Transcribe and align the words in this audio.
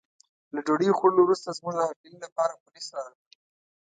له 0.53 0.59
ډوډۍ 0.65 0.89
خوړو 0.97 1.15
وروسته 1.23 1.55
زموږ 1.57 1.73
د 1.77 1.81
هرکلي 1.87 2.17
لپاره 2.25 2.59
پولیس 2.63 2.87
راغلل. 2.95 3.21